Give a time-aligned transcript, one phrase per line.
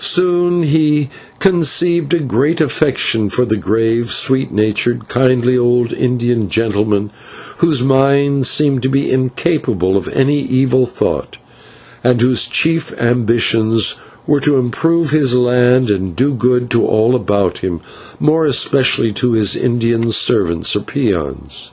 [0.00, 1.08] Soon he
[1.38, 7.12] conceived a great affection for the grave, sweet natured, kindly old Indian gentleman,
[7.58, 11.36] whose mind seemed to be incapable of any evil thought,
[12.02, 13.94] and whose chief ambitions
[14.26, 17.80] were to improve his land and do good to all about him,
[18.18, 21.70] more especially to his Indian servants or peons.